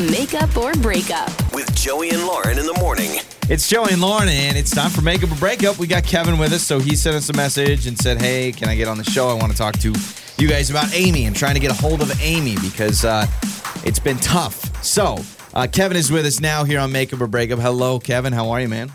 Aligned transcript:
Makeup 0.00 0.56
or 0.56 0.72
breakup. 0.74 1.28
With 1.52 1.74
Joey 1.76 2.08
and 2.08 2.24
Lauren 2.26 2.58
in 2.58 2.64
the 2.64 2.72
morning. 2.74 3.20
It's 3.50 3.68
Joey 3.68 3.92
and 3.92 4.00
Lauren, 4.00 4.30
and 4.30 4.56
it's 4.56 4.70
time 4.70 4.90
for 4.90 5.02
Makeup 5.02 5.30
or 5.30 5.34
Breakup. 5.34 5.78
We 5.78 5.86
got 5.86 6.04
Kevin 6.04 6.38
with 6.38 6.54
us, 6.54 6.62
so 6.62 6.78
he 6.78 6.96
sent 6.96 7.16
us 7.16 7.28
a 7.28 7.34
message 7.34 7.86
and 7.86 7.98
said, 7.98 8.18
Hey, 8.18 8.50
can 8.50 8.70
I 8.70 8.76
get 8.76 8.88
on 8.88 8.96
the 8.96 9.04
show? 9.04 9.28
I 9.28 9.34
want 9.34 9.52
to 9.52 9.58
talk 9.58 9.74
to 9.80 9.92
you 10.38 10.48
guys 10.48 10.70
about 10.70 10.94
Amy 10.94 11.26
and 11.26 11.36
trying 11.36 11.52
to 11.52 11.60
get 11.60 11.70
a 11.70 11.74
hold 11.74 12.00
of 12.00 12.10
Amy 12.22 12.56
because 12.62 13.04
uh, 13.04 13.26
it's 13.84 13.98
been 13.98 14.16
tough. 14.18 14.82
So, 14.82 15.18
uh, 15.52 15.66
Kevin 15.70 15.98
is 15.98 16.10
with 16.10 16.24
us 16.24 16.40
now 16.40 16.64
here 16.64 16.80
on 16.80 16.92
Makeup 16.92 17.20
or 17.20 17.26
Breakup. 17.26 17.58
Hello, 17.58 17.98
Kevin. 17.98 18.32
How 18.32 18.50
are 18.52 18.60
you, 18.62 18.68
man? 18.68 18.90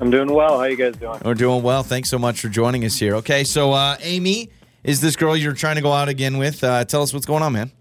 I'm 0.00 0.10
doing 0.10 0.32
well. 0.32 0.52
How 0.52 0.64
are 0.64 0.70
you 0.70 0.76
guys 0.76 0.96
doing? 0.96 1.20
We're 1.22 1.34
doing 1.34 1.62
well. 1.62 1.82
Thanks 1.82 2.08
so 2.08 2.18
much 2.18 2.40
for 2.40 2.48
joining 2.48 2.84
us 2.86 2.98
here. 2.98 3.16
Okay, 3.16 3.44
so 3.44 3.72
uh, 3.72 3.98
Amy 4.00 4.48
is 4.84 5.02
this 5.02 5.16
girl 5.16 5.36
you're 5.36 5.52
trying 5.52 5.76
to 5.76 5.82
go 5.82 5.92
out 5.92 6.08
again 6.08 6.38
with. 6.38 6.64
Uh, 6.64 6.84
tell 6.86 7.02
us 7.02 7.12
what's 7.12 7.26
going 7.26 7.42
on, 7.42 7.52
man. 7.52 7.72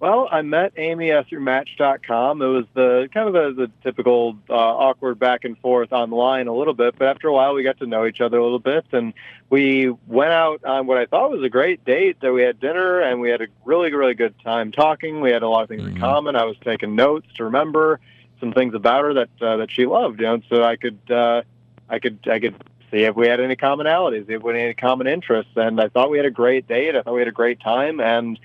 Well, 0.00 0.28
I 0.32 0.40
met 0.40 0.72
Amy 0.78 1.12
through 1.28 1.40
Match.com. 1.40 2.40
It 2.40 2.46
was 2.46 2.64
the 2.72 3.10
kind 3.12 3.28
of 3.28 3.34
the, 3.34 3.66
the 3.66 3.70
typical 3.82 4.34
uh, 4.48 4.54
awkward 4.54 5.18
back 5.18 5.44
and 5.44 5.58
forth 5.58 5.92
online 5.92 6.46
a 6.46 6.54
little 6.54 6.72
bit, 6.72 6.94
but 6.98 7.06
after 7.06 7.28
a 7.28 7.34
while 7.34 7.52
we 7.52 7.62
got 7.62 7.78
to 7.80 7.86
know 7.86 8.06
each 8.06 8.22
other 8.22 8.38
a 8.38 8.42
little 8.42 8.58
bit, 8.58 8.86
and 8.92 9.12
we 9.50 9.94
went 10.06 10.32
out 10.32 10.64
on 10.64 10.86
what 10.86 10.96
I 10.96 11.04
thought 11.04 11.30
was 11.30 11.42
a 11.42 11.50
great 11.50 11.84
date. 11.84 12.16
That 12.22 12.32
we 12.32 12.40
had 12.40 12.58
dinner 12.58 13.00
and 13.00 13.20
we 13.20 13.28
had 13.28 13.42
a 13.42 13.48
really 13.66 13.92
really 13.92 14.14
good 14.14 14.34
time 14.42 14.72
talking. 14.72 15.20
We 15.20 15.32
had 15.32 15.42
a 15.42 15.48
lot 15.50 15.64
of 15.64 15.68
things 15.68 15.82
in 15.82 15.98
common. 15.98 16.34
I 16.34 16.44
was 16.44 16.56
taking 16.64 16.96
notes 16.96 17.26
to 17.36 17.44
remember 17.44 18.00
some 18.40 18.52
things 18.52 18.74
about 18.74 19.04
her 19.04 19.12
that 19.12 19.42
uh, 19.42 19.58
that 19.58 19.70
she 19.70 19.84
loved, 19.84 20.20
you 20.20 20.26
know, 20.26 20.40
so 20.48 20.64
I 20.64 20.76
could 20.76 20.98
uh, 21.10 21.42
I 21.90 21.98
could 21.98 22.20
I 22.26 22.40
could 22.40 22.54
see 22.90 23.02
if 23.02 23.16
we 23.16 23.28
had 23.28 23.38
any 23.38 23.54
commonalities, 23.54 24.30
if 24.30 24.42
we 24.42 24.54
had 24.54 24.62
any 24.62 24.74
common 24.74 25.08
interests, 25.08 25.52
and 25.56 25.78
I 25.78 25.88
thought 25.88 26.10
we 26.10 26.16
had 26.16 26.26
a 26.26 26.30
great 26.30 26.66
date. 26.66 26.96
I 26.96 27.02
thought 27.02 27.12
we 27.12 27.20
had 27.20 27.28
a 27.28 27.32
great 27.32 27.60
time, 27.60 28.00
and 28.00 28.38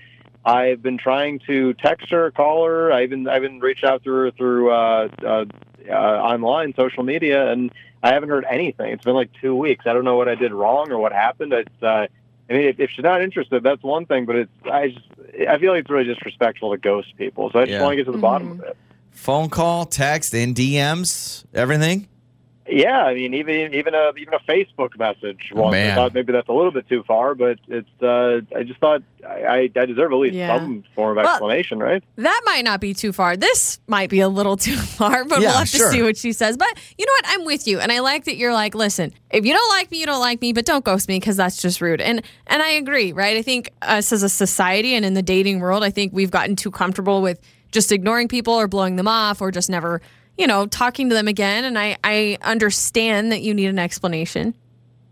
I've 0.46 0.80
been 0.80 0.96
trying 0.96 1.40
to 1.48 1.74
text 1.74 2.08
her, 2.10 2.30
call 2.30 2.64
her. 2.64 2.92
I 2.92 3.02
even 3.02 3.26
I 3.28 3.36
even 3.36 3.58
reached 3.58 3.82
out 3.82 4.04
through 4.04 4.30
through 4.30 4.70
uh, 4.70 5.08
uh, 5.24 5.44
uh, 5.90 5.92
online, 5.92 6.72
social 6.76 7.02
media, 7.02 7.50
and 7.50 7.72
I 8.02 8.12
haven't 8.12 8.28
heard 8.28 8.46
anything. 8.48 8.92
It's 8.92 9.04
been 9.04 9.16
like 9.16 9.30
two 9.40 9.56
weeks. 9.56 9.86
I 9.88 9.92
don't 9.92 10.04
know 10.04 10.16
what 10.16 10.28
I 10.28 10.36
did 10.36 10.52
wrong 10.52 10.92
or 10.92 10.98
what 10.98 11.12
happened. 11.12 11.52
It's 11.52 11.82
uh, 11.82 12.06
I 12.48 12.52
mean, 12.52 12.68
if, 12.68 12.78
if 12.78 12.90
she's 12.92 13.02
not 13.02 13.22
interested, 13.22 13.64
that's 13.64 13.82
one 13.82 14.06
thing. 14.06 14.24
But 14.24 14.36
it's 14.36 14.52
I 14.64 14.88
just 14.90 15.06
I 15.48 15.58
feel 15.58 15.72
like 15.72 15.80
it's 15.80 15.90
really 15.90 16.04
disrespectful 16.04 16.70
to 16.70 16.78
ghost 16.78 17.16
people. 17.16 17.50
So 17.50 17.58
I 17.58 17.64
just 17.64 17.72
Yeah. 17.72 17.82
want 17.82 17.92
to 17.92 17.96
get 17.96 18.06
to 18.06 18.12
the 18.12 18.18
bottom 18.18 18.52
of 18.52 18.60
it. 18.60 18.76
Phone 19.10 19.50
call, 19.50 19.84
text, 19.86 20.32
and 20.32 20.54
DMs, 20.54 21.44
everything? 21.54 22.06
Yeah, 22.68 23.04
I 23.04 23.14
mean, 23.14 23.34
even 23.34 23.74
even 23.74 23.94
a 23.94 24.12
even 24.18 24.34
a 24.34 24.40
Facebook 24.40 24.98
message. 24.98 25.50
Once. 25.52 25.72
man. 25.72 25.92
I 25.92 25.94
thought 25.94 26.14
maybe 26.14 26.32
that's 26.32 26.48
a 26.48 26.52
little 26.52 26.72
bit 26.72 26.88
too 26.88 27.04
far, 27.04 27.34
but 27.36 27.58
it's. 27.68 27.88
Uh, 28.02 28.40
I 28.56 28.64
just 28.64 28.80
thought 28.80 29.02
I, 29.24 29.70
I 29.76 29.84
deserve 29.86 30.10
at 30.12 30.16
least 30.18 30.34
Yeah. 30.34 30.58
some 30.58 30.82
form 30.94 31.16
of 31.18 31.22
Well- 31.24 31.32
explanation, 31.34 31.78
right? 31.78 32.02
That 32.16 32.42
might 32.44 32.64
not 32.64 32.80
be 32.80 32.92
too 32.92 33.12
far. 33.12 33.36
This 33.36 33.78
might 33.86 34.10
be 34.10 34.18
a 34.20 34.28
little 34.28 34.56
too 34.68 34.76
far, 34.76 35.24
but 35.24 35.40
Yeah, 35.40 35.48
we'll 35.50 35.58
have 35.58 35.68
sure. 35.68 35.86
to 35.90 35.92
see 35.96 36.02
what 36.02 36.16
she 36.16 36.32
says. 36.32 36.56
But 36.56 36.68
you 36.98 37.06
know 37.06 37.12
what? 37.12 37.24
I'm 37.28 37.44
with 37.44 37.68
you, 37.68 37.78
and 37.78 37.92
I 37.92 38.00
like 38.00 38.24
that 38.24 38.36
you're 38.36 38.52
like, 38.52 38.74
listen, 38.74 39.12
if 39.30 39.46
you 39.46 39.52
don't 39.52 39.68
like 39.68 39.90
me, 39.92 40.00
you 40.00 40.06
don't 40.06 40.20
like 40.20 40.40
me, 40.40 40.52
but 40.52 40.64
don't 40.64 40.84
ghost 40.84 41.08
me 41.08 41.20
because 41.20 41.36
that's 41.36 41.62
just 41.62 41.80
rude. 41.80 42.00
And 42.00 42.22
and 42.48 42.62
I 42.62 42.70
agree, 42.70 43.12
right? 43.12 43.36
I 43.36 43.42
think 43.42 43.70
us 43.82 44.12
as 44.12 44.22
a 44.24 44.28
society 44.28 44.94
and 44.94 45.04
in 45.04 45.14
the 45.14 45.22
dating 45.22 45.60
world, 45.60 45.84
I 45.84 45.90
think 45.90 46.12
we've 46.12 46.30
gotten 46.32 46.56
too 46.56 46.70
comfortable 46.72 47.22
with 47.22 47.40
just 47.70 47.92
ignoring 47.92 48.26
people 48.26 48.54
or 48.54 48.66
blowing 48.66 48.96
them 48.96 49.06
off 49.08 49.40
or 49.40 49.50
just 49.50 49.68
never, 49.70 50.00
you 50.38 50.46
know, 50.46 50.66
talking 50.66 51.08
to 51.08 51.14
them 51.14 51.28
again. 51.28 51.64
And 51.64 51.78
I 51.78 51.96
I 52.04 52.38
understand 52.42 53.32
that 53.32 53.42
you 53.42 53.54
need 53.54 53.66
an 53.66 53.78
explanation. 53.78 54.54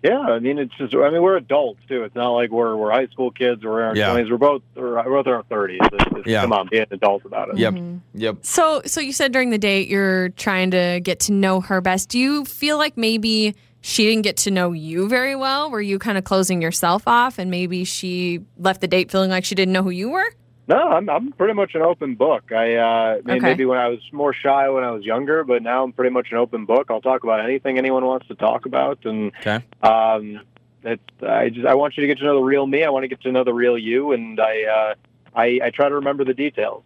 Yeah, 0.02 0.18
I 0.18 0.38
mean, 0.38 0.58
it's 0.58 0.74
just. 0.76 0.94
I 0.94 1.08
mean, 1.08 1.22
we're 1.22 1.38
adults 1.38 1.80
too. 1.88 2.04
It's 2.04 2.14
not 2.14 2.32
like 2.32 2.50
we're 2.50 2.76
we're 2.76 2.90
high 2.90 3.06
school 3.06 3.30
kids 3.30 3.64
or 3.64 3.70
we're 3.70 3.80
in 3.80 3.86
our 3.86 3.96
Yeah. 3.96 4.10
twenties. 4.10 4.30
We're 4.30 4.36
both 4.36 4.60
we're 4.74 5.02
both 5.02 5.26
in 5.26 5.32
our 5.32 5.42
thirties. 5.44 5.80
Yeah. 6.26 6.42
Come 6.42 6.52
on, 6.52 6.68
be 6.70 6.78
an 6.78 6.86
adult 6.90 7.24
about 7.24 7.48
it. 7.48 7.56
Yep. 7.56 7.72
Mm-hmm. 7.72 7.96
Yep. 8.20 8.36
So, 8.42 8.82
so 8.84 9.00
you 9.00 9.12
said 9.14 9.32
during 9.32 9.48
the 9.48 9.56
date 9.56 9.88
you're 9.88 10.28
trying 10.30 10.72
to 10.72 11.00
get 11.02 11.20
to 11.20 11.32
know 11.32 11.62
her 11.62 11.80
best. 11.80 12.10
Do 12.10 12.18
you 12.18 12.44
feel 12.44 12.76
like 12.76 12.98
maybe 12.98 13.54
she 13.80 14.04
didn't 14.04 14.22
get 14.22 14.36
to 14.38 14.50
know 14.50 14.72
you 14.72 15.08
very 15.08 15.36
well? 15.36 15.70
Were 15.70 15.80
you 15.80 15.98
kind 15.98 16.18
of 16.18 16.24
closing 16.24 16.60
yourself 16.60 17.04
off, 17.08 17.38
and 17.38 17.50
maybe 17.50 17.84
she 17.84 18.40
left 18.58 18.82
the 18.82 18.88
date 18.88 19.10
feeling 19.10 19.30
like 19.30 19.46
she 19.46 19.54
didn't 19.54 19.72
know 19.72 19.82
who 19.82 19.90
you 19.90 20.10
were? 20.10 20.30
No, 20.66 20.76
I'm 20.76 21.10
I'm 21.10 21.32
pretty 21.32 21.52
much 21.54 21.74
an 21.74 21.82
open 21.82 22.14
book. 22.14 22.50
I 22.50 22.76
uh, 22.76 22.84
I 22.84 23.14
mean, 23.24 23.36
Okay. 23.36 23.46
maybe 23.48 23.64
when 23.66 23.78
I 23.78 23.88
was 23.88 24.00
more 24.12 24.32
shy 24.32 24.68
when 24.70 24.82
I 24.84 24.90
was 24.92 25.04
younger, 25.04 25.44
but 25.44 25.62
now 25.62 25.84
I'm 25.84 25.92
pretty 25.92 26.10
much 26.10 26.28
an 26.30 26.38
open 26.38 26.64
book. 26.64 26.86
I'll 26.90 27.02
talk 27.02 27.22
about 27.22 27.40
anything 27.44 27.76
anyone 27.76 28.04
wants 28.06 28.26
to 28.28 28.34
talk 28.34 28.64
about, 28.64 28.98
and 29.04 29.30
Okay. 29.40 29.62
um, 29.82 30.40
it's 30.82 31.02
I 31.22 31.50
just 31.50 31.66
I 31.66 31.74
want 31.74 31.96
you 31.96 32.00
to 32.02 32.06
get 32.06 32.18
to 32.18 32.24
know 32.24 32.36
the 32.36 32.42
real 32.42 32.66
me. 32.66 32.82
I 32.82 32.88
want 32.90 33.04
to 33.04 33.08
get 33.08 33.20
to 33.22 33.32
know 33.32 33.44
the 33.44 33.52
real 33.52 33.76
you, 33.76 34.12
and 34.12 34.40
I 34.40 34.62
uh, 34.64 34.94
I, 35.36 35.60
I 35.64 35.70
try 35.70 35.88
to 35.88 35.94
remember 35.96 36.24
the 36.24 36.34
details. 36.34 36.82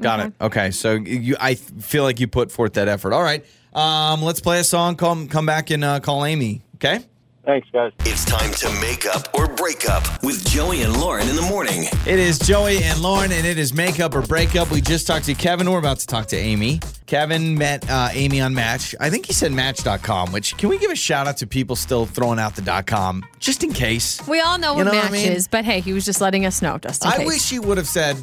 Got 0.00 0.20
it. 0.20 0.32
Okay, 0.40 0.70
so 0.70 0.94
you, 0.94 1.36
I 1.40 1.54
feel 1.54 2.02
like 2.02 2.18
you 2.18 2.26
put 2.26 2.50
forth 2.50 2.72
that 2.74 2.88
effort. 2.88 3.12
All 3.12 3.22
right, 3.22 3.44
um, 3.72 4.20
let's 4.22 4.40
play 4.40 4.58
a 4.58 4.64
song. 4.64 4.96
Come, 4.96 5.28
come 5.28 5.46
back 5.46 5.70
and 5.70 5.84
uh, 5.84 6.00
call 6.00 6.24
Amy. 6.24 6.62
Okay. 6.76 7.04
Thanks, 7.44 7.66
guys. 7.72 7.90
It's 8.00 8.24
time 8.24 8.52
to 8.52 8.70
make 8.80 9.04
up 9.04 9.34
or 9.34 9.48
break 9.48 9.88
up 9.90 10.04
with 10.22 10.48
Joey 10.48 10.82
and 10.82 10.96
Lauren 11.00 11.28
in 11.28 11.34
the 11.34 11.42
morning. 11.42 11.86
It 12.06 12.20
is 12.20 12.38
Joey 12.38 12.84
and 12.84 13.00
Lauren, 13.02 13.32
and 13.32 13.44
it 13.44 13.58
is 13.58 13.74
make 13.74 13.98
up 13.98 14.14
or 14.14 14.22
break 14.22 14.54
up. 14.54 14.70
We 14.70 14.80
just 14.80 15.08
talked 15.08 15.24
to 15.24 15.34
Kevin. 15.34 15.68
We're 15.68 15.80
about 15.80 15.98
to 15.98 16.06
talk 16.06 16.26
to 16.26 16.36
Amy. 16.36 16.78
Kevin 17.06 17.58
met 17.58 17.88
uh, 17.90 18.10
Amy 18.12 18.40
on 18.40 18.54
Match. 18.54 18.94
I 19.00 19.10
think 19.10 19.26
he 19.26 19.32
said 19.32 19.50
Match.com. 19.50 20.30
Which 20.30 20.56
can 20.56 20.68
we 20.68 20.78
give 20.78 20.92
a 20.92 20.96
shout 20.96 21.26
out 21.26 21.38
to 21.38 21.46
people 21.48 21.74
still 21.74 22.06
throwing 22.06 22.38
out 22.38 22.54
the 22.54 22.82
.com 22.86 23.24
just 23.40 23.64
in 23.64 23.72
case? 23.72 24.24
We 24.28 24.40
all 24.40 24.56
know 24.56 24.72
You 24.72 24.76
what 24.78 24.84
know 24.84 24.90
what 24.92 24.98
I 25.00 25.10
match 25.10 25.12
mean? 25.12 25.32
is, 25.32 25.48
but 25.48 25.64
hey, 25.64 25.80
he 25.80 25.92
was 25.92 26.04
just 26.04 26.20
letting 26.20 26.46
us 26.46 26.62
know 26.62 26.78
just 26.78 27.04
in 27.04 27.10
I 27.10 27.16
case. 27.18 27.26
wish 27.26 27.50
he 27.50 27.58
would 27.58 27.76
have 27.76 27.88
said 27.88 28.16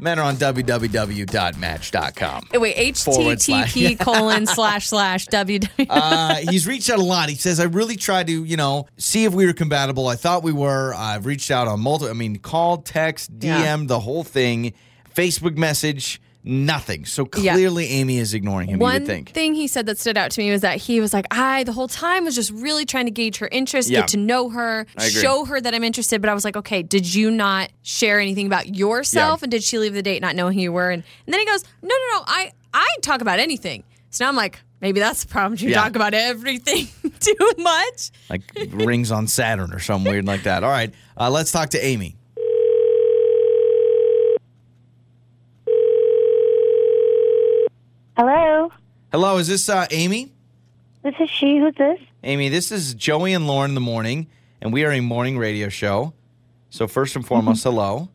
men 0.00 0.18
are 0.18 0.24
on 0.24 0.36
www.match.com. 0.36 2.48
Wait, 2.54 2.76
http 2.94 3.98
colon 4.00 4.46
slash 4.46 4.88
slash 4.88 5.26
www. 5.26 5.86
uh, 5.88 6.34
he's 6.50 6.66
reached 6.66 6.90
out 6.90 6.98
a 6.98 7.02
lot. 7.02 7.28
He 7.28 7.34
says, 7.36 7.60
I 7.60 7.64
really 7.64 7.96
tried 7.96 8.26
to, 8.28 8.44
you 8.44 8.56
know, 8.56 8.86
see 8.96 9.24
if 9.24 9.34
we 9.34 9.46
were 9.46 9.52
compatible. 9.52 10.08
I 10.08 10.16
thought 10.16 10.42
we 10.42 10.52
were. 10.52 10.94
I've 10.94 11.26
reached 11.26 11.50
out 11.50 11.68
on 11.68 11.80
multiple, 11.80 12.10
I 12.10 12.14
mean, 12.14 12.36
call, 12.38 12.78
text, 12.78 13.38
DM, 13.38 13.44
Yeah. 13.46 13.76
the 13.86 14.00
whole 14.00 14.24
thing, 14.24 14.72
Facebook 15.14 15.56
message, 15.56 16.20
nothing. 16.44 17.04
So 17.06 17.26
Yeah. 17.38 17.54
clearly 17.54 17.86
Amy 17.88 18.18
is 18.18 18.34
ignoring 18.34 18.68
him, 18.68 18.74
you 18.76 18.80
One 18.80 18.92
would 18.94 19.06
think. 19.06 19.30
thing 19.30 19.54
he 19.54 19.66
said 19.66 19.86
that 19.86 19.98
stood 19.98 20.18
out 20.18 20.30
to 20.32 20.40
me 20.42 20.50
was 20.50 20.60
that 20.60 20.76
he 20.76 21.00
was 21.00 21.12
like, 21.14 21.26
I 21.30 21.64
the 21.64 21.72
whole 21.72 21.88
time 21.88 22.24
was 22.24 22.34
just 22.34 22.50
really 22.52 22.84
trying 22.84 23.06
to 23.06 23.10
gauge 23.10 23.38
her 23.38 23.48
interest, 23.50 23.88
Yeah. 23.88 24.00
get 24.00 24.08
to 24.08 24.18
know 24.18 24.50
her, 24.50 24.86
show 24.98 25.46
her 25.46 25.60
that 25.60 25.74
I'm 25.74 25.82
interested. 25.84 26.20
But 26.20 26.28
I 26.30 26.34
was 26.34 26.44
like, 26.44 26.56
okay, 26.56 26.82
did 26.82 27.12
you 27.14 27.30
not 27.30 27.70
share 27.82 28.20
anything 28.20 28.46
about 28.46 28.76
yourself? 28.76 29.40
Yeah. 29.40 29.44
And 29.46 29.50
did 29.50 29.62
she 29.64 29.78
leave 29.78 29.94
the 29.94 30.02
date 30.02 30.20
not 30.20 30.36
knowing 30.36 30.54
who 30.54 30.60
you 30.62 30.72
were? 30.72 30.90
And, 30.90 31.02
and 31.26 31.32
then 31.32 31.40
he 31.40 31.46
goes, 31.46 31.64
no, 31.82 31.88
no, 31.88 32.18
no, 32.18 32.24
I 32.26 32.52
I 32.74 32.86
talk 33.02 33.20
about 33.22 33.38
anything. 33.38 33.82
So 34.10 34.24
now 34.24 34.28
I'm 34.28 34.36
like, 34.36 34.60
maybe 34.80 35.00
that's 35.00 35.22
the 35.24 35.28
problem. 35.28 35.58
You 35.60 35.70
Yeah. 35.70 35.82
talk 35.82 35.96
about 35.96 36.12
everything 36.14 36.88
too 37.20 37.50
much. 37.58 38.10
Like 38.28 38.42
rings 38.72 39.10
on 39.10 39.26
Saturn 39.28 39.72
or 39.72 39.78
something 39.78 40.10
weird 40.12 40.26
like 40.26 40.42
that. 40.42 40.62
All 40.62 40.70
right, 40.70 40.92
uh, 41.16 41.30
let's 41.30 41.50
talk 41.52 41.70
to 41.70 41.84
Amy. 41.84 42.16
Hello, 48.16 48.70
Hello, 49.12 49.38
is 49.38 49.48
this 49.48 49.68
uh, 49.68 49.86
Amy? 49.90 50.32
this 51.02 51.14
is 51.20 51.28
she. 51.30 51.58
Who's 51.58 51.74
this? 51.76 51.98
Amy, 52.22 52.48
this 52.48 52.72
is 52.72 52.94
Joey 52.94 53.32
and 53.32 53.46
Lauren 53.46 53.72
in 53.72 53.74
the 53.74 53.80
morning, 53.80 54.28
and 54.60 54.72
we 54.72 54.84
are 54.84 54.92
a 54.92 55.00
morning 55.00 55.36
radio 55.38 55.68
show. 55.68 56.14
So 56.70 56.86
first 56.88 57.14
and 57.16 57.26
foremost, 57.26 57.62
hello. 57.64 58.08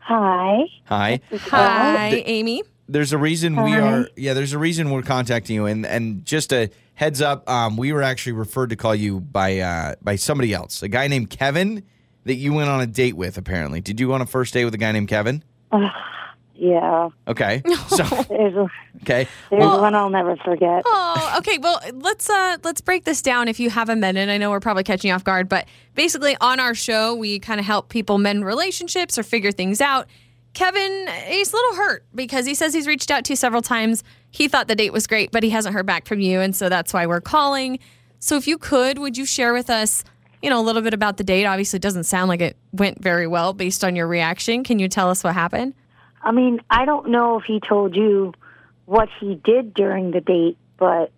Hi. 0.00 0.64
Hi. 0.84 1.20
Hi, 1.32 2.10
th- 2.10 2.24
Amy. 2.26 2.62
there's 2.88 3.12
a 3.12 3.18
reason 3.18 3.56
we 3.60 3.70
Hi. 3.72 3.80
are 3.80 4.08
yeah 4.16 4.34
there's 4.34 4.52
a 4.52 4.58
reason 4.58 4.90
we're 4.90 5.02
contacting 5.02 5.56
you 5.56 5.66
and 5.66 5.84
and 5.84 6.24
just 6.24 6.52
a 6.52 6.70
heads 6.94 7.20
up 7.20 7.48
um, 7.50 7.76
we 7.76 7.92
were 7.92 8.02
actually 8.02 8.32
referred 8.32 8.70
to 8.70 8.76
call 8.76 8.94
you 8.94 9.18
by 9.18 9.58
uh, 9.58 9.94
by 10.02 10.14
somebody 10.14 10.54
else 10.54 10.84
a 10.84 10.88
guy 10.88 11.08
named 11.08 11.28
kevin 11.30 11.82
that 12.24 12.34
you 12.36 12.52
went 12.52 12.68
on 12.70 12.80
a 12.80 12.86
date 12.86 13.16
with 13.16 13.36
apparently 13.36 13.80
did 13.80 13.98
you 13.98 14.06
go 14.06 14.12
on 14.12 14.20
a 14.20 14.26
first 14.26 14.54
date 14.54 14.64
with 14.64 14.74
a 14.74 14.78
guy 14.78 14.92
named 14.92 15.08
kevin 15.08 15.42
Yeah, 16.58 17.10
okay 17.28 17.62
so 17.88 18.02
there's 18.28 18.56
okay 19.02 19.28
there's 19.50 19.60
well, 19.60 19.80
one 19.80 19.94
I'll 19.94 20.10
never 20.10 20.36
forget. 20.36 20.82
Oh, 20.86 21.34
okay. 21.38 21.58
Well, 21.58 21.80
let's 21.92 22.30
uh 22.30 22.56
let's 22.64 22.80
break 22.80 23.04
this 23.04 23.22
down 23.22 23.48
if 23.48 23.60
you 23.60 23.70
haven't 23.70 24.00
been 24.00 24.16
in. 24.16 24.28
I 24.28 24.38
know 24.38 24.50
we're 24.50 24.60
probably 24.60 24.84
catching 24.84 25.08
you 25.08 25.14
off 25.14 25.24
guard, 25.24 25.48
but 25.48 25.66
basically 25.94 26.36
on 26.40 26.60
our 26.60 26.74
show 26.74 27.14
we 27.14 27.38
kind 27.38 27.60
of 27.60 27.66
help 27.66 27.88
people 27.88 28.18
mend 28.18 28.44
relationships 28.44 29.18
or 29.18 29.22
figure 29.22 29.52
things 29.52 29.80
out. 29.80 30.06
Kevin, 30.56 31.06
he's 31.26 31.52
a 31.52 31.56
little 31.56 31.74
hurt 31.74 32.06
because 32.14 32.46
he 32.46 32.54
says 32.54 32.72
he's 32.72 32.86
reached 32.86 33.10
out 33.10 33.26
to 33.26 33.32
you 33.32 33.36
several 33.36 33.60
times. 33.60 34.02
He 34.30 34.48
thought 34.48 34.68
the 34.68 34.74
date 34.74 34.90
was 34.90 35.06
great, 35.06 35.30
but 35.30 35.42
he 35.42 35.50
hasn't 35.50 35.74
heard 35.74 35.84
back 35.84 36.06
from 36.06 36.20
you, 36.20 36.40
and 36.40 36.56
so 36.56 36.70
that's 36.70 36.94
why 36.94 37.04
we're 37.04 37.20
calling. 37.20 37.78
So 38.20 38.36
if 38.36 38.46
you 38.48 38.56
could, 38.56 38.98
would 38.98 39.18
you 39.18 39.26
share 39.26 39.52
with 39.52 39.68
us, 39.68 40.02
you 40.40 40.48
know, 40.48 40.58
a 40.58 40.64
little 40.64 40.80
bit 40.80 40.94
about 40.94 41.18
the 41.18 41.24
date? 41.24 41.44
Obviously, 41.44 41.76
it 41.76 41.82
doesn't 41.82 42.04
sound 42.04 42.30
like 42.30 42.40
it 42.40 42.56
went 42.72 43.02
very 43.02 43.26
well 43.26 43.52
based 43.52 43.84
on 43.84 43.96
your 43.96 44.06
reaction. 44.06 44.64
Can 44.64 44.78
you 44.78 44.88
tell 44.88 45.10
us 45.10 45.22
what 45.22 45.34
happened? 45.34 45.74
I 46.26 46.32
mean, 46.32 46.60
I 46.68 46.84
don't 46.86 47.10
know 47.10 47.38
if 47.38 47.44
he 47.44 47.60
told 47.60 47.94
you 47.94 48.34
what 48.84 49.08
he 49.20 49.36
did 49.36 49.72
during 49.72 50.10
the 50.10 50.20
date, 50.20 50.58
but 50.76 51.12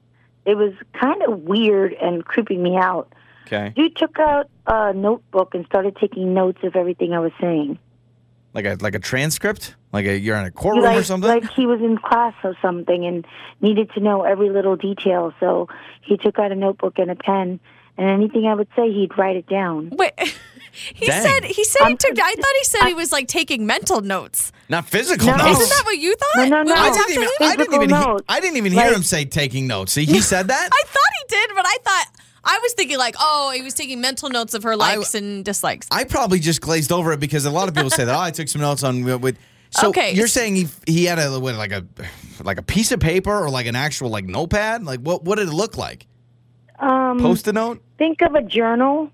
it 0.44 0.54
was 0.54 0.74
kind 0.92 1.22
of 1.22 1.40
weird 1.40 1.94
and 1.94 2.22
creeping 2.22 2.62
me 2.62 2.76
out. 2.76 3.10
okay 3.46 3.72
You 3.74 3.88
took 3.88 4.18
out 4.18 4.50
a 4.66 4.92
notebook 4.92 5.54
and 5.54 5.64
started 5.64 5.96
taking 5.96 6.34
notes 6.34 6.58
of 6.62 6.76
everything 6.76 7.14
I 7.14 7.20
was 7.20 7.32
saying. 7.40 7.78
Like 8.52 8.66
a 8.66 8.76
like 8.80 8.94
a 8.94 8.98
transcript? 8.98 9.76
Like 9.94 10.04
a 10.04 10.18
you're 10.18 10.36
in 10.36 10.44
a 10.44 10.50
courtroom 10.50 10.84
like, 10.84 10.98
or 10.98 11.02
something? 11.04 11.30
like 11.30 11.48
he 11.52 11.64
was 11.64 11.80
in 11.80 11.96
class 11.96 12.34
or 12.44 12.54
something 12.60 13.06
and 13.06 13.26
needed 13.62 13.90
to 13.94 14.00
know 14.00 14.24
every 14.24 14.50
little 14.50 14.76
detail. 14.76 15.32
So 15.40 15.68
he 16.02 16.18
took 16.18 16.38
out 16.38 16.52
a 16.52 16.54
notebook 16.54 16.98
and 16.98 17.10
a 17.10 17.16
pen, 17.16 17.60
and 17.96 18.10
anything 18.10 18.46
I 18.46 18.54
would 18.54 18.68
say, 18.76 18.92
he'd 18.92 19.16
write 19.16 19.36
it 19.36 19.46
down. 19.46 19.88
Wait. 19.90 20.12
He 20.94 21.06
Dang. 21.06 21.22
said 21.22 21.44
he 21.44 21.64
said 21.64 21.78
he 21.80 21.84
I'm- 21.84 21.96
took 21.96 22.18
I 22.18 22.34
thought 22.34 22.54
he 22.58 22.64
said 22.64 22.86
he 22.86 22.94
was 22.94 23.12
like 23.12 23.28
taking 23.28 23.66
mental 23.66 24.00
notes. 24.00 24.52
Not 24.68 24.88
physical 24.88 25.26
No. 25.26 25.36
notes. 25.36 25.60
Isn't 25.60 25.68
that 25.70 25.82
what 25.84 25.98
you 25.98 26.14
thought? 26.14 26.48
No, 26.48 26.62
no, 26.62 26.62
no. 26.62 26.74
I 26.74 26.90
didn't 26.92 27.10
even. 27.12 27.28
I 27.40 27.56
didn't 27.56 27.74
even, 27.74 27.90
he- 27.90 28.18
I 28.28 28.40
didn't 28.40 28.56
even 28.58 28.72
hear 28.72 28.86
Like- 28.86 28.96
him 28.96 29.02
say 29.02 29.24
taking 29.24 29.66
notes. 29.66 29.92
See, 29.92 30.04
he 30.04 30.20
said 30.20 30.48
that? 30.48 30.68
I 30.72 30.82
thought 30.86 31.12
he 31.28 31.36
did, 31.36 31.50
but 31.54 31.64
I 31.66 31.76
thought 31.84 32.06
I 32.44 32.58
was 32.62 32.72
thinking 32.74 32.98
like, 32.98 33.14
oh, 33.18 33.50
he 33.54 33.62
was 33.62 33.74
taking 33.74 34.00
mental 34.00 34.30
notes 34.30 34.54
of 34.54 34.62
her 34.62 34.76
likes 34.76 35.14
and 35.14 35.44
dislikes. 35.44 35.86
I 35.90 36.04
probably 36.04 36.38
just 36.38 36.60
glazed 36.60 36.92
over 36.92 37.12
it 37.12 37.20
because 37.20 37.44
a 37.44 37.50
lot 37.50 37.68
of 37.68 37.74
people 37.74 37.90
say 37.90 38.04
that. 38.04 38.14
Oh, 38.14 38.20
I 38.20 38.30
took 38.30 38.48
some 38.48 38.60
notes 38.62 38.82
on 38.82 39.04
with. 39.20 39.36
So 39.70 39.88
Okay. 39.88 40.12
you're 40.14 40.28
saying 40.28 40.56
he 40.56 40.68
he 40.86 41.04
had 41.04 41.18
a 41.18 41.38
what, 41.38 41.54
like 41.56 41.72
a 41.72 41.84
like 42.42 42.56
a 42.58 42.62
piece 42.62 42.90
of 42.92 43.00
paper 43.00 43.34
or 43.34 43.50
like 43.50 43.66
an 43.66 43.76
actual 43.76 44.08
like 44.10 44.24
notepad? 44.24 44.84
Like 44.84 45.00
what 45.00 45.24
what 45.24 45.36
did 45.38 45.48
it 45.48 45.52
look 45.54 45.76
like? 45.76 46.06
Um, 46.78 47.18
Post-it 47.20 47.54
note? 47.54 47.82
think 47.98 48.22
of 48.22 48.34
a 48.34 48.42
journal 48.42 49.10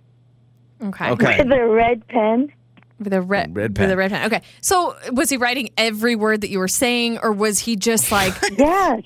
okay. 0.82 1.10
Okay. 1.10 1.38
with 1.42 1.52
a 1.52 1.66
red 1.66 2.06
pen. 2.08 2.52
With 2.98 3.12
a 3.12 3.20
red, 3.20 3.54
Red 3.56 3.70
With 3.70 3.76
pen. 3.76 3.90
a 3.90 3.96
red 3.96 4.10
pen. 4.12 4.26
Okay. 4.26 4.42
So 4.60 4.96
was 5.12 5.28
he 5.28 5.36
writing 5.36 5.70
every 5.76 6.14
word 6.16 6.42
that 6.42 6.50
you 6.50 6.58
were 6.60 6.68
saying, 6.68 7.18
or 7.22 7.32
was 7.32 7.58
he 7.58 7.76
just 7.76 8.12
like? 8.12 8.32
Yes, 8.58 9.02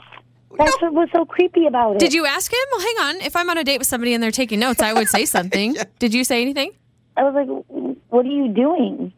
that's 0.59 0.82
what 0.82 0.93
was 0.93 1.09
so 1.15 1.25
creepy 1.25 1.67
about 1.67 1.94
it. 1.97 1.99
did 2.00 2.12
you 2.12 2.26
ask 2.26 2.53
him? 2.53 2.59
Well, 2.73 2.81
hang 2.81 2.97
on. 3.17 3.20
If 3.23 3.37
I'm 3.37 3.49
on 3.49 3.59
a 3.59 3.65
date 3.65 3.79
with 3.79 3.87
somebody 3.87 4.12
and 4.12 4.20
they're 4.23 4.31
taking 4.32 4.59
notes, 4.59 4.82
I 4.82 4.93
would 4.93 5.09
say 5.09 5.25
something. 5.37 5.76
Did 6.00 6.12
you 6.15 6.25
say 6.25 6.43
anything? 6.43 6.73
I 7.17 7.23
was 7.23 7.35
like, 7.35 7.49
"What 8.09 8.26
are 8.26 8.29
you 8.29 8.49
doing? 8.49 9.12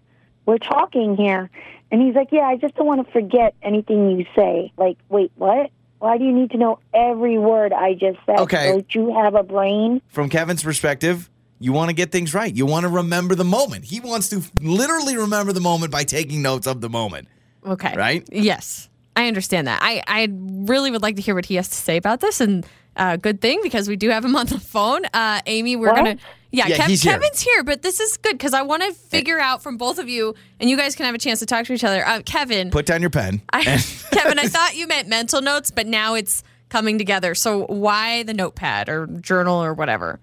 We're 0.46 0.58
talking 0.58 1.16
here." 1.16 1.48
And 1.90 2.00
he's 2.02 2.14
like, 2.14 2.28
"Yeah, 2.30 2.42
I 2.42 2.56
just 2.56 2.74
don't 2.76 2.86
want 2.86 3.06
to 3.06 3.12
forget 3.12 3.54
anything 3.62 4.18
you 4.18 4.26
say." 4.36 4.70
Like, 4.76 4.98
wait, 5.08 5.32
what? 5.36 5.70
Why 5.98 6.16
do 6.18 6.24
you 6.24 6.32
need 6.32 6.50
to 6.52 6.58
know 6.58 6.78
every 6.94 7.38
word 7.38 7.72
I 7.72 7.94
just 7.94 8.18
said? 8.26 8.38
Okay. 8.40 8.68
Don't 8.72 8.94
you 8.94 9.14
have 9.14 9.34
a 9.34 9.42
brain? 9.42 10.00
From 10.08 10.28
Kevin's 10.28 10.62
perspective, 10.62 11.29
you 11.60 11.72
want 11.72 11.90
to 11.90 11.94
get 11.94 12.10
things 12.10 12.34
right. 12.34 12.54
You 12.54 12.66
want 12.66 12.84
to 12.84 12.88
remember 12.88 13.34
the 13.34 13.44
moment. 13.44 13.84
He 13.84 14.00
wants 14.00 14.30
to 14.30 14.42
literally 14.60 15.16
remember 15.16 15.52
the 15.52 15.60
moment 15.60 15.92
by 15.92 16.02
taking 16.04 16.42
notes 16.42 16.66
of 16.66 16.80
the 16.80 16.88
moment. 16.88 17.28
Okay. 17.64 17.94
Right? 17.94 18.26
Yes. 18.32 18.88
I 19.14 19.28
understand 19.28 19.68
that. 19.68 19.80
I, 19.82 20.02
I 20.06 20.28
really 20.32 20.90
would 20.90 21.02
like 21.02 21.16
to 21.16 21.22
hear 21.22 21.34
what 21.34 21.44
he 21.44 21.56
has 21.56 21.68
to 21.68 21.74
say 21.74 21.98
about 21.98 22.20
this. 22.20 22.40
And 22.40 22.66
uh, 22.96 23.16
good 23.16 23.40
thing 23.40 23.60
because 23.62 23.88
we 23.88 23.96
do 23.96 24.08
have 24.08 24.24
him 24.24 24.34
on 24.36 24.46
the 24.46 24.58
phone. 24.58 25.04
Uh, 25.12 25.40
Amy, 25.46 25.76
we're 25.76 25.94
going 25.94 26.16
to. 26.16 26.24
Yeah, 26.52 26.66
Yeah, 26.66 26.78
Kev- 26.78 26.86
he's 26.88 27.02
here. 27.02 27.12
Kevin's 27.12 27.40
here, 27.40 27.62
but 27.62 27.82
this 27.82 28.00
is 28.00 28.16
good 28.16 28.32
because 28.32 28.54
I 28.54 28.62
want 28.62 28.82
to 28.82 28.92
figure 28.92 29.38
out 29.38 29.62
from 29.62 29.76
both 29.76 29.98
of 29.98 30.08
you, 30.08 30.34
and 30.58 30.68
you 30.68 30.76
guys 30.76 30.96
can 30.96 31.06
have 31.06 31.14
a 31.14 31.18
chance 31.18 31.38
to 31.40 31.46
talk 31.46 31.66
to 31.66 31.72
each 31.72 31.84
other. 31.84 32.04
Uh, 32.04 32.22
Kevin, 32.24 32.70
Put 32.70 32.86
down 32.86 33.00
your 33.02 33.10
pen. 33.10 33.40
I, 33.52 33.62
Kevin, 34.10 34.38
I 34.38 34.48
thought 34.48 34.74
you 34.74 34.88
meant 34.88 35.06
mental 35.06 35.40
notes, 35.42 35.70
but 35.70 35.86
now 35.86 36.14
it's 36.14 36.42
coming 36.68 36.98
together. 36.98 37.34
So 37.36 37.66
why 37.66 38.24
the 38.24 38.34
notepad 38.34 38.88
or 38.88 39.06
journal 39.06 39.62
or 39.62 39.74
whatever? 39.74 40.18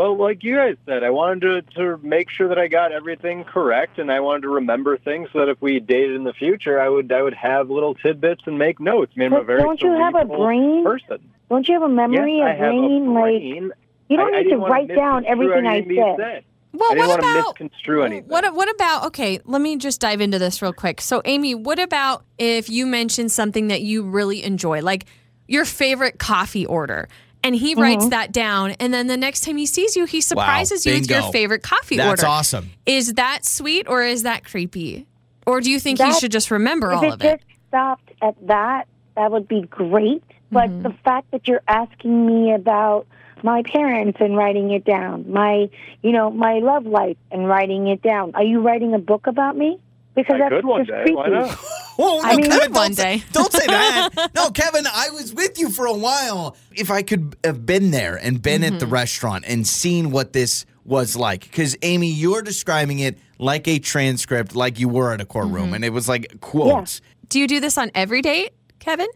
Well, 0.00 0.16
like 0.16 0.42
you 0.42 0.56
guys 0.56 0.76
said, 0.86 1.04
I 1.04 1.10
wanted 1.10 1.68
to, 1.74 1.74
to 1.74 1.98
make 2.02 2.30
sure 2.30 2.48
that 2.48 2.58
I 2.58 2.68
got 2.68 2.90
everything 2.90 3.44
correct, 3.44 3.98
and 3.98 4.10
I 4.10 4.20
wanted 4.20 4.44
to 4.44 4.48
remember 4.48 4.96
things 4.96 5.28
so 5.30 5.40
that 5.40 5.50
if 5.50 5.60
we 5.60 5.78
dated 5.78 6.16
in 6.16 6.24
the 6.24 6.32
future, 6.32 6.80
I 6.80 6.88
would 6.88 7.12
I 7.12 7.20
would 7.20 7.34
have 7.34 7.68
little 7.68 7.94
tidbits 7.94 8.40
and 8.46 8.58
make 8.58 8.80
notes. 8.80 9.12
I 9.14 9.18
mean, 9.18 9.34
I'm 9.34 9.42
a 9.42 9.44
very 9.44 9.60
don't 9.60 9.78
you 9.82 9.92
have 9.92 10.14
a 10.14 10.24
brain? 10.24 10.84
person. 10.84 11.18
Don't 11.50 11.68
you 11.68 11.74
have 11.74 11.82
a 11.82 11.88
memory, 11.90 12.38
yes, 12.38 12.46
I 12.46 12.54
a 12.54 12.56
have 12.56 12.70
brain? 12.70 13.08
a 13.08 13.12
Like, 13.12 13.76
you 14.08 14.16
don't 14.16 14.34
I, 14.34 14.38
I 14.38 14.40
need 14.40 14.44
to 14.44 14.48
didn't 14.48 14.60
wanna 14.60 14.72
write 14.72 14.88
down 14.88 15.26
everything 15.26 15.66
I 15.66 15.76
anything 15.76 15.96
you 15.96 16.16
said. 16.18 16.44
Well, 16.72 16.92
I 16.92 16.94
didn't 16.94 17.08
what 17.08 17.08
want 17.08 17.20
to 17.20 17.28
about 17.28 17.60
misconstrue 17.60 18.02
anything. 18.02 18.28
What 18.30 18.54
what 18.54 18.70
about 18.70 19.04
okay, 19.08 19.38
let 19.44 19.60
me 19.60 19.76
just 19.76 20.00
dive 20.00 20.22
into 20.22 20.38
this 20.38 20.62
real 20.62 20.72
quick. 20.72 21.02
So 21.02 21.20
Amy, 21.26 21.54
what 21.54 21.78
about 21.78 22.24
if 22.38 22.70
you 22.70 22.86
mention 22.86 23.28
something 23.28 23.68
that 23.68 23.82
you 23.82 24.02
really 24.04 24.44
enjoy, 24.44 24.80
like 24.80 25.04
your 25.46 25.66
favorite 25.66 26.18
coffee 26.18 26.64
order? 26.64 27.10
And 27.42 27.54
he 27.54 27.74
writes 27.74 28.02
Mm-hmm. 28.04 28.10
that 28.10 28.32
down 28.32 28.72
and 28.72 28.92
then 28.92 29.06
the 29.06 29.16
next 29.16 29.40
time 29.44 29.56
he 29.56 29.66
sees 29.66 29.96
you, 29.96 30.04
he 30.04 30.20
surprises 30.20 30.84
you 30.84 30.94
with 30.94 31.08
your 31.10 31.22
favorite 31.32 31.62
coffee 31.62 31.96
That's 31.96 32.08
order. 32.08 32.22
That's 32.22 32.28
awesome. 32.30 32.70
Is 32.86 33.14
that 33.14 33.44
sweet 33.46 33.88
or 33.88 34.02
is 34.02 34.24
that 34.24 34.44
creepy? 34.44 35.06
Or 35.46 35.60
do 35.60 35.70
you 35.70 35.80
think 35.80 36.00
he 36.00 36.12
should 36.12 36.32
just 36.32 36.50
remember 36.50 36.92
if 36.92 36.98
all 36.98 37.04
it 37.04 37.12
of 37.14 37.22
it? 37.22 37.40
just 37.40 37.50
stopped 37.68 38.10
at 38.22 38.34
that, 38.46 38.88
that 39.16 39.32
would 39.32 39.48
be 39.48 39.62
great. 39.62 40.22
But 40.52 40.68
Mm-hmm. 40.68 40.82
the 40.82 40.94
fact 41.04 41.30
that 41.30 41.46
you're 41.48 41.62
asking 41.68 42.26
me 42.26 42.52
about 42.52 43.06
my 43.42 43.62
parents 43.62 44.18
and 44.20 44.36
writing 44.36 44.70
it 44.72 44.84
down, 44.84 45.30
my, 45.32 45.70
you 46.02 46.12
know, 46.12 46.30
my 46.30 46.58
love 46.58 46.84
life 46.84 47.16
and 47.30 47.48
writing 47.48 47.86
it 47.86 48.02
down. 48.02 48.32
Are 48.34 48.42
you 48.44 48.60
writing 48.60 48.92
a 48.92 48.98
book 48.98 49.26
about 49.26 49.56
me? 49.56 49.78
Because 50.14 50.34
I 50.34 50.38
that's 50.40 50.54
could 50.56 50.64
one 50.66 50.80
just 50.84 50.90
day. 50.90 51.02
creepy. 51.04 51.14
Why 51.16 51.28
not? 51.28 51.58
Whoa, 52.00 52.20
I 52.22 52.32
no, 52.32 52.36
mean- 52.38 52.50
Kevin, 52.50 52.72
One 52.72 52.86
don't 52.88 52.94
say, 52.96 53.22
don't 53.32 53.52
say 53.52 53.66
that. 53.66 54.30
no, 54.34 54.50
Kevin, 54.50 54.84
I 54.86 55.10
was 55.10 55.34
with 55.34 55.58
you 55.58 55.70
for 55.70 55.86
a 55.86 55.92
while. 55.92 56.56
If 56.74 56.90
I 56.90 57.02
could 57.02 57.36
have 57.44 57.66
been 57.66 57.90
there 57.90 58.16
and 58.16 58.40
been 58.40 58.64
at 58.64 58.78
the 58.78 58.86
Mm-hmm. 58.86 58.94
restaurant 58.94 59.44
and 59.46 59.66
seen 59.66 60.10
what 60.10 60.32
this 60.32 60.64
was 60.84 61.14
like, 61.16 61.42
because 61.42 61.76
Amy, 61.82 62.08
you're 62.10 62.42
describing 62.42 63.00
it 63.00 63.18
like 63.38 63.68
a 63.68 63.78
transcript, 63.78 64.54
like 64.56 64.78
you 64.80 64.88
were 64.88 65.12
at 65.12 65.20
a 65.20 65.24
courtroom, 65.26 65.66
Mm-hmm. 65.66 65.74
and 65.74 65.84
it 65.84 65.92
was 65.92 66.08
like 66.08 66.40
quotes. 66.40 67.00
Do 67.28 67.38
you 67.38 67.46
do 67.46 67.60
this 67.60 67.76
on 67.78 67.90
every 67.94 68.22
date, 68.22 68.52
Kevin? 68.78 69.08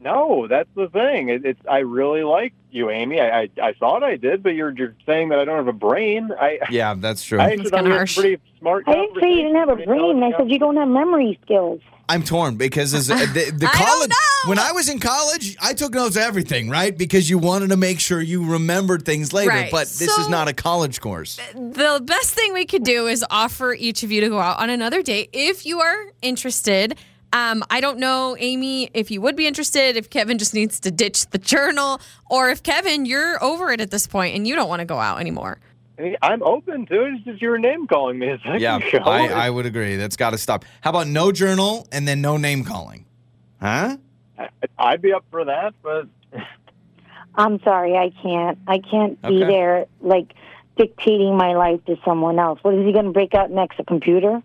No, 0.00 0.48
that's 0.48 0.68
the 0.74 0.88
thing. 0.88 1.28
It, 1.28 1.44
it's 1.46 1.60
I 1.70 1.78
really 1.78 2.24
like 2.24 2.52
you, 2.72 2.90
Amy. 2.90 3.20
I, 3.20 3.42
I 3.42 3.48
I 3.62 3.72
thought 3.74 4.02
I 4.02 4.16
did, 4.16 4.42
but 4.42 4.50
you're 4.56 4.72
you're 4.76 4.96
saying 5.06 5.28
that 5.28 5.38
I 5.38 5.44
don't 5.44 5.56
have 5.58 5.68
a 5.68 5.72
brain. 5.72 6.30
I 6.40 6.58
Yeah, 6.70 6.94
that's 6.98 7.22
true. 7.22 7.38
I 7.38 7.50
That's 7.56 7.60
actually 7.60 7.70
thought 7.70 7.76
kinda 7.76 7.88
we 7.90 7.92
had 7.92 7.98
harsh. 7.98 8.16
pretty 8.18 8.42
smart. 8.58 8.84
I 8.88 8.94
didn't 8.94 9.20
say 9.20 9.28
you 9.30 9.42
didn't 9.42 9.54
have 9.56 9.68
a 9.68 9.76
brain. 9.76 10.22
I 10.24 10.36
said 10.36 10.50
you 10.50 10.58
don't 10.58 10.76
have 10.76 10.88
memory 10.88 11.38
skills. 11.44 11.80
I'm 12.12 12.22
torn 12.22 12.56
because 12.56 12.92
as, 12.92 13.06
the, 13.06 13.14
the 13.14 13.66
I 13.72 13.84
college 13.84 14.12
when 14.46 14.58
I 14.58 14.72
was 14.72 14.90
in 14.90 14.98
college, 14.98 15.56
I 15.62 15.72
took 15.72 15.94
notes 15.94 16.16
of 16.16 16.22
everything, 16.22 16.68
right? 16.68 16.96
Because 16.96 17.30
you 17.30 17.38
wanted 17.38 17.70
to 17.70 17.78
make 17.78 18.00
sure 18.00 18.20
you 18.20 18.44
remembered 18.44 19.06
things 19.06 19.32
later. 19.32 19.48
Right. 19.48 19.70
But 19.70 19.86
this 19.86 20.18
is 20.18 20.28
not 20.28 20.46
a 20.46 20.52
college 20.52 21.00
course. 21.00 21.40
the 21.54 22.02
best 22.04 22.34
thing 22.34 22.52
we 22.52 22.66
could 22.66 22.84
do 22.84 23.06
is 23.06 23.24
offer 23.30 23.72
each 23.72 24.02
of 24.02 24.12
you 24.12 24.20
to 24.20 24.28
go 24.28 24.38
out 24.38 24.58
on 24.58 24.68
another 24.68 25.02
date 25.02 25.30
if 25.32 25.64
you 25.64 25.80
are 25.80 26.06
interested. 26.20 26.98
Um, 27.32 27.64
I 27.70 27.80
don't 27.80 27.98
know, 27.98 28.36
Amy, 28.38 28.90
if 28.92 29.10
you 29.10 29.22
would 29.22 29.36
be 29.36 29.46
interested, 29.46 29.96
if 29.96 30.10
Kevin 30.10 30.36
just 30.36 30.52
needs 30.52 30.80
to 30.80 30.90
ditch 30.90 31.30
the 31.30 31.38
journal, 31.38 31.98
or 32.28 32.50
if 32.50 32.62
Kevin, 32.62 33.06
you're 33.06 33.42
over 33.42 33.70
it 33.70 33.80
at 33.80 33.90
this 33.90 34.06
point 34.06 34.36
and 34.36 34.46
you 34.46 34.54
don't 34.54 34.68
want 34.68 34.80
to 34.80 34.84
go 34.84 34.98
out 34.98 35.18
anymore. 35.18 35.58
I 36.02 36.04
mean, 36.04 36.16
I'm 36.20 36.42
open 36.42 36.84
to 36.86 37.04
it. 37.04 37.14
It's 37.14 37.24
just 37.24 37.40
your 37.42 37.58
name 37.58 37.86
calling 37.86 38.18
me 38.18 38.28
a 38.44 38.58
Yeah. 38.58 38.78
I, 39.04 39.28
I 39.28 39.50
would 39.50 39.66
agree. 39.66 39.94
That's 39.96 40.16
got 40.16 40.30
to 40.30 40.38
stop. 40.38 40.64
How 40.80 40.90
about 40.90 41.06
no 41.06 41.30
journal 41.30 41.86
and 41.92 42.08
then 42.08 42.20
no 42.20 42.36
name 42.36 42.64
calling? 42.64 43.06
Huh? 43.60 43.96
I, 44.36 44.48
I'd 44.78 45.00
be 45.02 45.12
up 45.12 45.24
for 45.30 45.44
that, 45.44 45.74
but 45.82 46.08
I'm 47.36 47.60
sorry, 47.62 47.96
I 47.96 48.10
can't. 48.20 48.58
I 48.66 48.78
can't 48.80 49.20
be 49.22 49.36
Okay. 49.44 49.46
there 49.46 49.86
like 50.00 50.34
dictating 50.76 51.36
my 51.36 51.54
life 51.54 51.84
to 51.84 51.96
someone 52.04 52.38
else. 52.40 52.58
What 52.62 52.74
is 52.74 52.84
he 52.84 52.92
going 52.92 53.04
to 53.04 53.12
break 53.12 53.34
out 53.34 53.50
next? 53.52 53.78
A 53.78 53.84
computer 53.84 54.42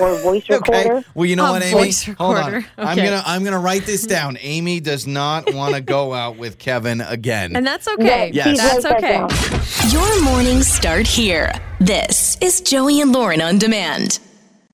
or 0.00 0.10
a 0.18 0.18
voice 0.22 0.44
recorder? 0.50 0.96
Okay. 0.96 1.06
Well, 1.14 1.26
you 1.26 1.36
know 1.36 1.46
A 1.46 1.52
what, 1.52 1.62
Amy? 1.62 1.72
voice 1.72 2.04
Hold 2.04 2.36
on. 2.36 2.52
recorder. 2.52 2.66
I'm 2.78 2.96
gonna 2.96 3.22
I'm 3.26 3.44
gonna 3.44 3.58
write 3.58 3.84
this 3.86 4.06
down. 4.06 4.36
Amy 4.40 4.80
does 4.80 5.06
not 5.06 5.52
want 5.54 5.74
to 5.74 5.80
go 5.80 6.12
out 6.14 6.36
with 6.36 6.58
Kevin 6.58 7.00
again. 7.00 7.54
And 7.56 7.66
that's 7.66 7.86
okay. 7.88 8.30
Yes. 8.32 8.58
That's 8.58 8.84
write 8.84 9.00
that 9.00 9.30
okay. 9.30 9.88
Your 9.94 10.22
mornings 10.24 10.66
start 10.66 11.06
here. 11.06 11.52
This 11.80 12.36
is 12.40 12.60
Joey 12.60 13.00
and 13.00 13.12
Lauren 13.12 13.40
on 13.40 13.58
demand. 13.58 14.18